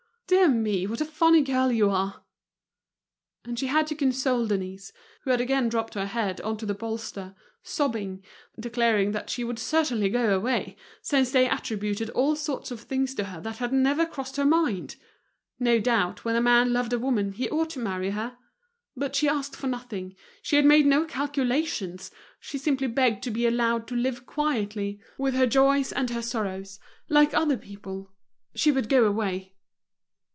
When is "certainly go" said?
9.59-10.33